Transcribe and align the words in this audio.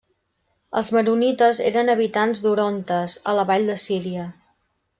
Els 0.79 0.87
maronites 0.95 1.61
eren 1.71 1.93
habitants 1.95 2.41
d'Orontes 2.47 3.19
a 3.33 3.37
la 3.41 3.45
vall 3.53 3.71
de 3.73 3.77
Síria. 3.87 4.27